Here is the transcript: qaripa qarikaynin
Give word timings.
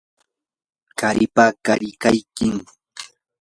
qaripa 0.99 1.45
qarikaynin 1.65 2.55